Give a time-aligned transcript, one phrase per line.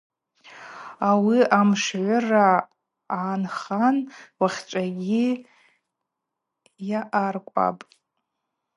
[1.09, 2.47] Ауи амшгӏвыра
[3.09, 3.97] гӏанхан
[4.39, 5.27] уахьчӏвагьи
[6.89, 7.87] йаъаркӏвапӏ.